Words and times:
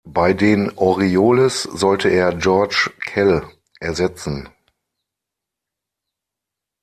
Bei 0.07 0.33
den 0.33 0.75
Orioles 0.79 1.61
sollte 1.61 2.09
er 2.09 2.33
George 2.33 2.89
Kell 3.01 3.47
ersetzen. 3.79 4.49